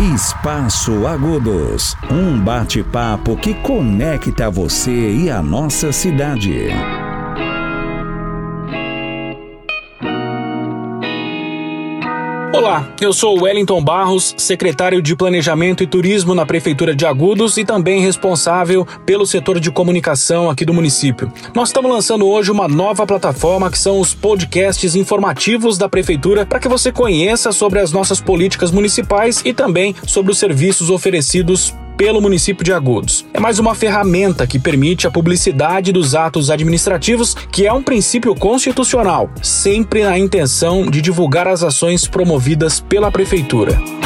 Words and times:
Espaço 0.00 1.08
Agudos, 1.08 1.96
um 2.08 2.38
bate-papo 2.38 3.36
que 3.36 3.52
conecta 3.52 4.48
você 4.48 5.10
e 5.12 5.28
a 5.28 5.42
nossa 5.42 5.90
cidade. 5.90 6.68
Olá, 12.50 12.88
eu 12.98 13.12
sou 13.12 13.42
Wellington 13.42 13.82
Barros, 13.84 14.34
secretário 14.38 15.02
de 15.02 15.14
Planejamento 15.14 15.82
e 15.82 15.86
Turismo 15.86 16.34
na 16.34 16.46
Prefeitura 16.46 16.94
de 16.94 17.04
Agudos 17.04 17.58
e 17.58 17.64
também 17.64 18.00
responsável 18.00 18.86
pelo 19.04 19.26
setor 19.26 19.60
de 19.60 19.70
comunicação 19.70 20.48
aqui 20.48 20.64
do 20.64 20.72
município. 20.72 21.30
Nós 21.54 21.68
estamos 21.68 21.90
lançando 21.90 22.26
hoje 22.26 22.50
uma 22.50 22.66
nova 22.66 23.06
plataforma 23.06 23.70
que 23.70 23.78
são 23.78 24.00
os 24.00 24.14
podcasts 24.14 24.94
informativos 24.94 25.76
da 25.76 25.90
Prefeitura 25.90 26.46
para 26.46 26.58
que 26.58 26.68
você 26.68 26.90
conheça 26.90 27.52
sobre 27.52 27.80
as 27.80 27.92
nossas 27.92 28.20
políticas 28.20 28.72
municipais 28.72 29.42
e 29.44 29.52
também 29.52 29.94
sobre 30.06 30.32
os 30.32 30.38
serviços 30.38 30.88
oferecidos 30.88 31.74
pelo 31.98 32.20
município 32.20 32.64
de 32.64 32.72
Agudos. 32.72 33.26
É 33.34 33.40
mais 33.40 33.58
uma 33.58 33.74
ferramenta 33.74 34.46
que 34.46 34.58
permite 34.58 35.06
a 35.06 35.10
publicidade 35.10 35.92
dos 35.92 36.14
atos 36.14 36.48
administrativos, 36.48 37.34
que 37.34 37.66
é 37.66 37.72
um 37.72 37.82
princípio 37.82 38.34
constitucional, 38.36 39.28
sempre 39.42 40.04
na 40.04 40.16
intenção 40.16 40.86
de 40.86 41.02
divulgar 41.02 41.48
as 41.48 41.64
ações 41.64 42.06
promovidas 42.06 42.78
pela 42.78 43.10
prefeitura. 43.10 43.97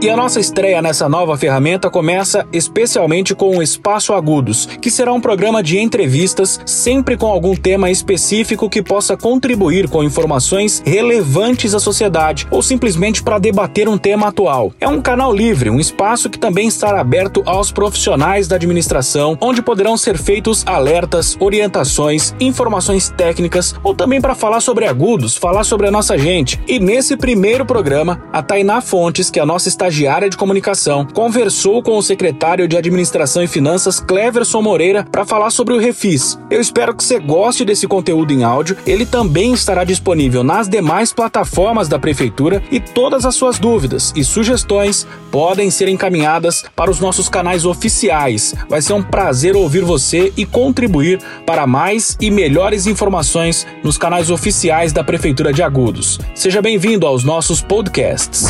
E 0.00 0.08
a 0.08 0.16
nossa 0.16 0.38
estreia 0.38 0.80
nessa 0.80 1.08
nova 1.08 1.36
ferramenta 1.36 1.90
começa 1.90 2.46
especialmente 2.52 3.34
com 3.34 3.56
o 3.56 3.60
Espaço 3.60 4.12
Agudos, 4.12 4.64
que 4.80 4.92
será 4.92 5.12
um 5.12 5.20
programa 5.20 5.60
de 5.60 5.76
entrevistas, 5.76 6.60
sempre 6.64 7.16
com 7.16 7.26
algum 7.26 7.56
tema 7.56 7.90
específico 7.90 8.70
que 8.70 8.80
possa 8.80 9.16
contribuir 9.16 9.88
com 9.88 10.04
informações 10.04 10.80
relevantes 10.86 11.74
à 11.74 11.80
sociedade 11.80 12.46
ou 12.48 12.62
simplesmente 12.62 13.24
para 13.24 13.40
debater 13.40 13.88
um 13.88 13.98
tema 13.98 14.28
atual. 14.28 14.72
É 14.80 14.86
um 14.86 15.02
canal 15.02 15.34
livre, 15.34 15.68
um 15.68 15.80
espaço 15.80 16.30
que 16.30 16.38
também 16.38 16.68
estará 16.68 17.00
aberto 17.00 17.42
aos 17.44 17.72
profissionais 17.72 18.46
da 18.46 18.54
administração, 18.54 19.36
onde 19.40 19.60
poderão 19.60 19.96
ser 19.96 20.16
feitos 20.16 20.64
alertas, 20.64 21.36
orientações, 21.40 22.32
informações 22.38 23.12
técnicas 23.16 23.74
ou 23.82 23.96
também 23.96 24.20
para 24.20 24.36
falar 24.36 24.60
sobre 24.60 24.86
agudos, 24.86 25.36
falar 25.36 25.64
sobre 25.64 25.88
a 25.88 25.90
nossa 25.90 26.16
gente. 26.16 26.60
E 26.68 26.78
nesse 26.78 27.16
primeiro 27.16 27.66
programa, 27.66 28.22
a 28.32 28.40
Tainá 28.40 28.80
Fontes, 28.80 29.28
que 29.28 29.40
é 29.40 29.42
a 29.42 29.46
nossa 29.46 29.68
estagiária 29.88 30.28
de 30.28 30.36
comunicação, 30.36 31.06
conversou 31.06 31.82
com 31.82 31.96
o 31.96 32.02
secretário 32.02 32.68
de 32.68 32.76
Administração 32.76 33.42
e 33.42 33.46
Finanças, 33.46 34.00
Cleverson 34.00 34.60
Moreira, 34.60 35.02
para 35.10 35.24
falar 35.24 35.50
sobre 35.50 35.72
o 35.72 35.78
Refis. 35.78 36.38
Eu 36.50 36.60
espero 36.60 36.94
que 36.94 37.02
você 37.02 37.18
goste 37.18 37.64
desse 37.64 37.88
conteúdo 37.88 38.32
em 38.32 38.44
áudio. 38.44 38.76
Ele 38.86 39.06
também 39.06 39.54
estará 39.54 39.84
disponível 39.84 40.44
nas 40.44 40.68
demais 40.68 41.12
plataformas 41.12 41.88
da 41.88 41.98
Prefeitura 41.98 42.62
e 42.70 42.78
todas 42.78 43.24
as 43.24 43.34
suas 43.34 43.58
dúvidas 43.58 44.12
e 44.14 44.22
sugestões 44.22 45.06
podem 45.30 45.70
ser 45.70 45.88
encaminhadas 45.88 46.64
para 46.76 46.90
os 46.90 47.00
nossos 47.00 47.28
canais 47.28 47.64
oficiais. 47.64 48.54
Vai 48.68 48.82
ser 48.82 48.92
um 48.92 49.02
prazer 49.02 49.56
ouvir 49.56 49.84
você 49.84 50.32
e 50.36 50.44
contribuir 50.44 51.18
para 51.46 51.66
mais 51.66 52.16
e 52.20 52.30
melhores 52.30 52.86
informações 52.86 53.66
nos 53.82 53.96
canais 53.96 54.30
oficiais 54.30 54.92
da 54.92 55.02
Prefeitura 55.02 55.52
de 55.52 55.62
Agudos. 55.62 56.18
Seja 56.34 56.60
bem-vindo 56.60 57.06
aos 57.06 57.24
nossos 57.24 57.62
podcasts. 57.62 58.48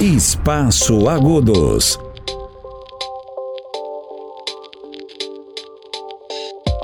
Espaço 0.00 1.08
Agudos. 1.08 1.98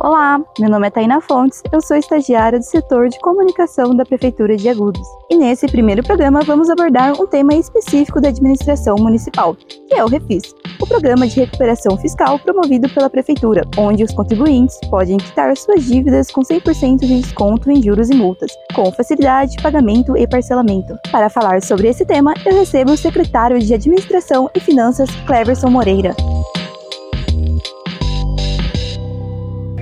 Olá, 0.00 0.40
meu 0.58 0.70
nome 0.70 0.86
é 0.86 0.90
Taina 0.90 1.20
Fontes, 1.20 1.62
eu 1.70 1.82
sou 1.82 1.98
estagiária 1.98 2.58
do 2.58 2.64
setor 2.64 3.10
de 3.10 3.20
comunicação 3.20 3.94
da 3.94 4.06
Prefeitura 4.06 4.56
de 4.56 4.66
Agudos. 4.66 5.06
E 5.28 5.36
nesse 5.36 5.66
primeiro 5.66 6.02
programa 6.02 6.40
vamos 6.40 6.70
abordar 6.70 7.12
um 7.20 7.26
tema 7.26 7.54
específico 7.54 8.18
da 8.18 8.30
administração 8.30 8.96
municipal, 8.96 9.54
que 9.54 9.94
é 9.94 10.02
o 10.02 10.08
Refis, 10.08 10.54
o 10.82 10.86
programa 10.86 11.28
de 11.28 11.38
recuperação 11.38 11.96
fiscal 11.96 12.38
promovido 12.40 12.88
pela 12.88 13.08
Prefeitura, 13.08 13.62
onde 13.78 14.02
os 14.02 14.12
contribuintes 14.12 14.76
podem 14.90 15.16
quitar 15.16 15.56
suas 15.56 15.84
dívidas 15.84 16.30
com 16.30 16.42
100% 16.42 17.00
de 17.00 17.20
desconto 17.20 17.70
em 17.70 17.80
juros 17.80 18.10
e 18.10 18.14
multas, 18.14 18.50
com 18.74 18.90
facilidade 18.90 19.52
de 19.52 19.62
pagamento 19.62 20.16
e 20.16 20.26
parcelamento. 20.26 20.98
Para 21.12 21.30
falar 21.30 21.62
sobre 21.62 21.88
esse 21.88 22.04
tema, 22.04 22.34
eu 22.44 22.58
recebo 22.58 22.92
o 22.92 22.96
secretário 22.96 23.60
de 23.60 23.72
Administração 23.72 24.50
e 24.54 24.58
Finanças, 24.58 25.08
Cleverson 25.24 25.70
Moreira. 25.70 26.16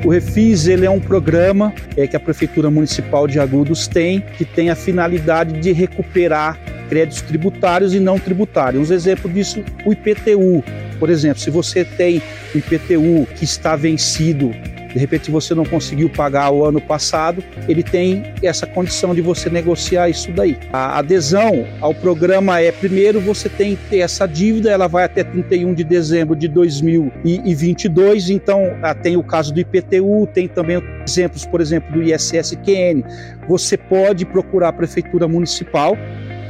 O 0.05 0.11
Refis 0.11 0.67
ele 0.67 0.87
é 0.87 0.91
um 0.91 1.01
programa 1.01 1.73
é, 1.97 2.07
que 2.07 2.17
a 2.17 2.21
Prefeitura 2.21 2.71
Municipal 2.71 3.27
de 3.27 3.39
Agudos 3.39 3.87
tem, 3.87 4.21
que 4.21 4.45
tem 4.45 4.71
a 4.71 4.75
finalidade 4.75 5.61
de 5.61 5.73
recuperar 5.73 6.59
créditos 6.91 7.23
tributários 7.23 7.95
e 7.95 8.01
não 8.01 8.19
tributários. 8.19 8.91
Um 8.91 8.95
exemplo 8.95 9.31
disso, 9.31 9.63
o 9.87 9.93
IPTU. 9.93 10.65
Por 11.01 11.11
exemplo, 11.11 11.41
se 11.41 11.51
você 11.51 11.85
tem 11.85 12.23
o 12.55 12.59
IPTU 12.59 13.27
que 13.35 13.45
está 13.45 13.75
vencido 13.75 14.55
de 14.93 14.99
repente 14.99 15.31
você 15.31 15.55
não 15.55 15.65
conseguiu 15.65 16.09
pagar 16.11 16.51
o 16.51 16.65
ano 16.65 16.81
passado, 16.81 17.43
ele 17.69 17.83
tem 17.83 18.25
essa 18.43 18.67
condição 18.67 19.15
de 19.15 19.21
você 19.21 19.49
negociar 19.49 20.09
isso 20.09 20.33
daí. 20.33 20.59
A 20.73 20.99
adesão 20.99 21.67
ao 21.81 21.95
programa 21.95 22.61
é, 22.61 22.73
primeiro, 22.73 23.21
você 23.21 23.49
tem 23.49 23.77
que 23.77 23.83
ter 23.91 23.99
essa 23.99 24.27
dívida, 24.27 24.71
ela 24.71 24.89
vai 24.89 25.05
até 25.05 25.23
31 25.23 25.75
de 25.75 25.85
dezembro 25.85 26.35
de 26.35 26.49
2022, 26.49 28.31
então 28.31 28.77
ah, 28.83 28.95
tem 28.95 29.17
o 29.17 29.23
caso 29.23 29.53
do 29.53 29.61
IPTU, 29.61 30.29
tem 30.33 30.49
também 30.49 30.83
exemplos, 31.07 31.47
por 31.47 31.61
exemplo, 31.61 31.93
do 31.93 32.03
ISSQN. 32.03 33.05
Você 33.49 33.77
pode 33.77 34.25
procurar 34.27 34.69
a 34.69 34.73
Prefeitura 34.73 35.29
Municipal 35.29 35.97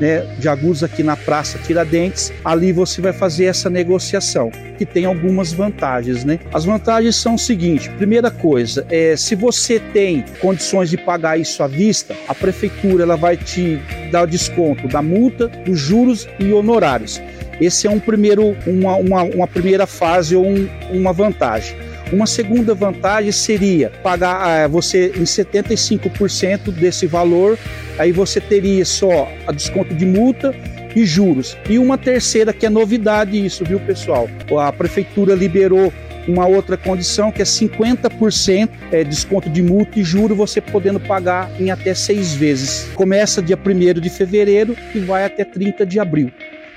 né, 0.01 0.27
de 0.39 0.49
Agudos 0.49 0.83
aqui 0.83 1.03
na 1.03 1.17
Praça 1.17 1.59
Tiradentes, 1.59 2.33
ali 2.45 2.73
você 2.73 3.01
vai 3.01 3.13
fazer 3.13 3.45
essa 3.45 3.69
negociação, 3.69 4.51
que 4.79 4.87
tem 4.87 5.05
algumas 5.05 5.53
vantagens, 5.53 6.25
né? 6.25 6.41
As 6.53 6.65
vantagens 6.65 7.17
são 7.17 7.35
o 7.35 7.39
seguinte: 7.39 7.91
primeira 7.91 8.31
coisa, 8.31 8.87
é, 8.89 9.15
se 9.17 9.35
você 9.35 9.79
tem 9.79 10.25
condições 10.41 10.91
de 10.91 10.97
pagar 10.97 11.39
isso 11.39 11.63
à 11.63 11.67
vista, 11.67 12.17
a 12.27 12.35
prefeitura 12.35 13.03
ela 13.03 13.17
vai 13.17 13.37
te 13.37 13.79
dar 14.11 14.23
o 14.23 14.27
desconto 14.27 14.89
da 14.89 15.03
multa, 15.03 15.49
dos 15.49 15.79
juros 15.79 16.27
e 16.39 16.53
honorários. 16.53 17.21
Esse 17.61 17.87
é 17.87 17.91
um 17.91 18.01
primeiro, 18.01 18.57
uma, 18.67 18.97
uma, 18.97 19.23
uma 19.23 19.47
primeira 19.47 19.87
fase 19.87 20.35
ou 20.35 20.47
um, 20.47 20.67
uma 20.91 21.13
vantagem. 21.13 21.77
Uma 22.13 22.27
segunda 22.27 22.75
vantagem 22.75 23.31
seria 23.31 23.91
pagar 24.03 24.67
uh, 24.67 24.69
você 24.69 25.13
em 25.17 25.23
75% 25.23 26.73
desse 26.73 27.07
valor, 27.07 27.57
aí 27.99 28.11
você 28.11 28.41
teria 28.41 28.85
só 28.85 29.29
a 29.47 29.53
desconto 29.53 29.95
de 29.95 30.05
multa 30.05 30.53
e 30.95 31.05
juros. 31.05 31.57
E 31.69 31.79
uma 31.79 31.97
terceira 31.97 32.53
que 32.53 32.67
é 32.67 32.71
novidade 32.71 33.45
isso, 33.45 33.65
viu, 33.65 33.79
pessoal? 33.79 34.29
A 34.59 34.73
prefeitura 34.73 35.35
liberou 35.35 35.93
uma 36.27 36.47
outra 36.47 36.77
condição 36.77 37.31
que 37.31 37.43
é 37.43 37.45
50% 37.45 38.69
é, 38.91 39.05
desconto 39.05 39.49
de 39.49 39.63
multa 39.63 40.01
e 40.01 40.05
juro, 40.05 40.35
você 40.35 40.61
podendo 40.61 41.01
pagar 41.01 41.51
em 41.61 41.71
até 41.71 41.95
seis 41.95 42.35
vezes. 42.35 42.89
Começa 42.95 43.41
dia 43.41 43.57
1 43.57 44.01
de 44.01 44.11
fevereiro 44.11 44.77
e 44.95 44.99
vai 44.99 45.25
até 45.25 45.45
30 45.45 45.87
de 45.87 45.99
abril. 45.99 46.31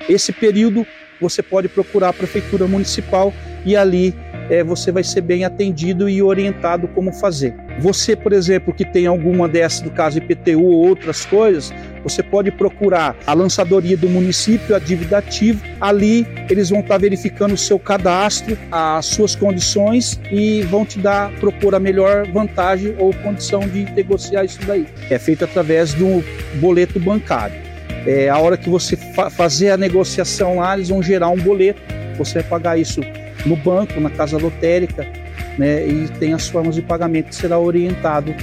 Esse 0.07 0.31
período 0.31 0.85
você 1.19 1.41
pode 1.41 1.67
procurar 1.67 2.09
a 2.09 2.13
prefeitura 2.13 2.67
municipal 2.67 3.33
e 3.65 3.75
ali 3.75 4.13
é, 4.50 4.64
você 4.64 4.92
vai 4.92 5.04
ser 5.04 5.22
bem 5.22 5.46
atendido 5.46 6.09
e 6.09 6.22
orientado 6.22 6.88
como 6.90 7.12
fazer. 7.12 7.56
Você, 7.80 8.16
por 8.16 8.34
exemplo, 8.34 8.74
que 8.74 8.86
tem 8.86 9.08
alguma 9.08 9.48
dessas, 9.48 9.81
do 9.81 9.90
caso 9.90 10.18
IPTU 10.18 10.64
ou 10.64 10.88
outras 10.88 11.26
coisas, 11.26 11.74
você 12.04 12.22
pode 12.22 12.52
procurar 12.52 13.16
a 13.26 13.34
lançadoria 13.34 13.96
do 13.96 14.09
município, 14.09 14.76
a 14.76 14.80
dívida 14.80 15.18
ativa. 15.18 15.64
Ali 15.80 16.28
eles 16.50 16.70
vão 16.70 16.81
estar 16.81 16.98
verificando 16.98 17.54
o 17.54 17.58
seu 17.58 17.80
cadastro, 17.80 18.58
as 18.72 19.06
suas 19.06 19.36
condições 19.36 20.20
e 20.31 20.62
vão 20.64 20.86
te 20.86 21.00
dar, 21.00 21.31
propor 21.40 21.74
a 21.74 21.80
melhor 21.80 22.28
vantagem 22.28 22.96
ou 23.00 23.14
condição 23.16 23.62
de 23.62 23.90
negociar 23.92 24.44
isso 24.44 24.60
daí. 24.66 24.86
É 25.10 25.18
feito 25.18 25.46
através 25.46 25.94
do 25.94 26.24
boleto 26.60 27.00
bancário. 27.00 27.56
É, 28.06 28.30
a 28.30 28.38
hora 28.38 28.57
que 28.57 28.69
você 28.69 28.98
fa 28.98 29.30
fazer 29.30 29.72
a 29.72 29.78
negociação 29.78 30.57
lá, 30.57 30.75
eles 30.75 30.89
vão 30.89 31.01
gerar 31.01 31.30
um 31.30 31.38
boleto. 31.38 31.81
Você 32.18 32.36
vai 32.36 32.44
pagar 32.44 32.78
isso 32.78 33.01
no 33.45 33.56
banco, 33.56 34.00
na 34.00 34.10
casa 34.10 34.38
lotérica, 34.38 35.07
né, 35.57 35.86
e 35.86 36.07
tem 36.19 36.34
as 36.34 36.48
formas 36.48 36.75
de 36.75 36.81
pagamento 36.81 37.30
que 37.30 37.36
será 37.36 37.60
orientado 37.60 38.34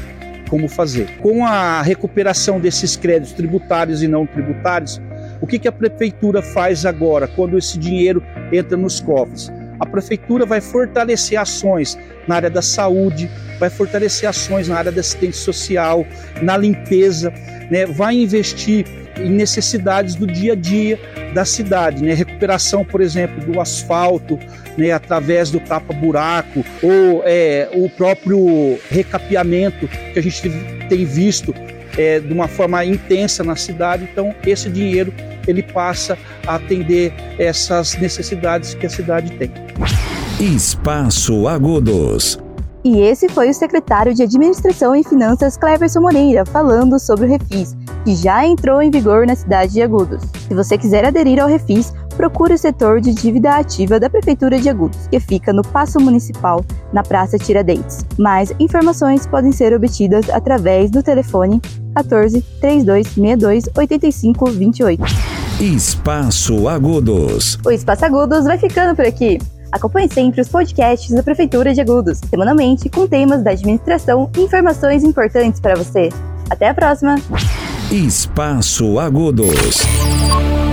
como 0.48 0.68
fazer. 0.68 1.16
Com 1.18 1.46
a 1.46 1.80
recuperação 1.80 2.58
desses 2.58 2.96
créditos 2.96 3.32
tributários 3.32 4.02
e 4.02 4.08
não 4.08 4.26
tributários, 4.26 5.00
o 5.40 5.46
que, 5.46 5.58
que 5.58 5.68
a 5.68 5.72
prefeitura 5.72 6.42
faz 6.42 6.84
agora 6.84 7.28
quando 7.28 7.56
esse 7.56 7.78
dinheiro 7.78 8.22
entra 8.52 8.76
nos 8.76 9.00
cofres? 9.00 9.50
A 9.80 9.86
prefeitura 9.86 10.44
vai 10.44 10.60
fortalecer 10.60 11.38
ações 11.38 11.98
na 12.28 12.36
área 12.36 12.50
da 12.50 12.60
saúde, 12.60 13.30
vai 13.58 13.70
fortalecer 13.70 14.28
ações 14.28 14.68
na 14.68 14.76
área 14.76 14.92
da 14.92 15.00
assistência 15.00 15.42
social, 15.42 16.06
na 16.42 16.56
limpeza, 16.56 17.32
né? 17.70 17.86
vai 17.86 18.14
investir 18.14 18.84
em 19.16 19.30
necessidades 19.30 20.14
do 20.14 20.26
dia 20.26 20.52
a 20.52 20.56
dia 20.56 20.98
da 21.34 21.44
cidade, 21.44 22.02
né? 22.02 22.14
Recuperação, 22.14 22.84
por 22.84 23.00
exemplo, 23.00 23.44
do 23.44 23.60
asfalto, 23.60 24.38
né? 24.76 24.92
Através 24.92 25.50
do 25.50 25.60
tapa-buraco 25.60 26.64
ou 26.82 27.22
é, 27.24 27.68
o 27.72 27.88
próprio 27.88 28.78
recapeamento 28.90 29.86
que 29.88 30.18
a 30.18 30.22
gente 30.22 30.48
tem 30.88 31.04
visto 31.04 31.54
é, 31.98 32.20
de 32.20 32.32
uma 32.32 32.48
forma 32.48 32.84
intensa 32.84 33.44
na 33.44 33.56
cidade. 33.56 34.08
Então, 34.10 34.34
esse 34.46 34.68
dinheiro 34.68 35.12
ele 35.46 35.62
passa 35.62 36.18
a 36.46 36.56
atender 36.56 37.12
essas 37.38 37.96
necessidades 37.96 38.74
que 38.74 38.86
a 38.86 38.90
cidade 38.90 39.30
tem. 39.32 39.52
Espaço 40.38 41.46
Agudos. 41.46 42.38
E 42.82 43.00
esse 43.00 43.28
foi 43.28 43.50
o 43.50 43.54
secretário 43.54 44.14
de 44.14 44.22
Administração 44.22 44.96
e 44.96 45.04
Finanças 45.04 45.56
Cleverson 45.56 46.00
Moreira 46.00 46.46
falando 46.46 46.98
sobre 46.98 47.26
o 47.26 47.28
Refis, 47.28 47.76
que 48.04 48.16
já 48.16 48.46
entrou 48.46 48.80
em 48.80 48.90
vigor 48.90 49.26
na 49.26 49.36
cidade 49.36 49.74
de 49.74 49.82
Agudos. 49.82 50.22
Se 50.48 50.54
você 50.54 50.78
quiser 50.78 51.04
aderir 51.04 51.38
ao 51.38 51.48
Refis, 51.48 51.92
procure 52.16 52.54
o 52.54 52.58
setor 52.58 53.00
de 53.00 53.12
dívida 53.12 53.56
ativa 53.56 54.00
da 54.00 54.08
Prefeitura 54.08 54.58
de 54.58 54.70
Agudos, 54.70 55.06
que 55.08 55.20
fica 55.20 55.52
no 55.52 55.62
Paço 55.62 56.00
Municipal, 56.00 56.64
na 56.90 57.02
Praça 57.02 57.38
Tiradentes. 57.38 58.04
Mais 58.18 58.50
informações 58.58 59.26
podem 59.26 59.52
ser 59.52 59.74
obtidas 59.74 60.30
através 60.30 60.90
do 60.90 61.02
telefone 61.02 61.60
14 61.94 62.40
3262 62.60 63.68
8528. 63.76 65.29
Espaço 65.60 66.68
Agudos. 66.68 67.58
O 67.62 67.70
Espaço 67.70 68.06
Agudos 68.06 68.44
vai 68.44 68.56
ficando 68.56 68.96
por 68.96 69.04
aqui. 69.04 69.38
Acompanhe 69.70 70.08
sempre 70.10 70.40
os 70.40 70.48
podcasts 70.48 71.10
da 71.10 71.22
Prefeitura 71.22 71.74
de 71.74 71.82
Agudos, 71.82 72.18
semanalmente 72.30 72.88
com 72.88 73.06
temas 73.06 73.42
da 73.42 73.50
administração 73.50 74.30
e 74.38 74.40
informações 74.40 75.04
importantes 75.04 75.60
para 75.60 75.74
você. 75.74 76.08
Até 76.48 76.70
a 76.70 76.74
próxima! 76.74 77.16
Espaço 77.92 78.98
Agudos. 78.98 79.82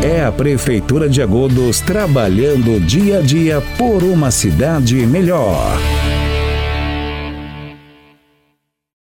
É 0.02 0.24
a 0.24 0.32
Prefeitura 0.32 1.10
de 1.10 1.22
Agudos 1.22 1.82
trabalhando 1.82 2.80
dia 2.80 3.20
a 3.20 3.22
dia 3.22 3.62
por 3.78 4.02
uma 4.04 4.32
cidade 4.32 5.06
melhor. 5.06 5.78